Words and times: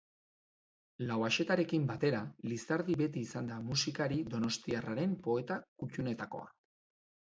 Lauaxetarekin 1.11 1.85
batera 1.91 2.23
Lizardi 2.53 2.97
beti 3.03 3.25
izan 3.29 3.53
da 3.55 3.61
musikari 3.69 4.21
donostiarraren 4.35 5.19
poeta 5.31 5.65
kutunetakoa. 5.85 6.55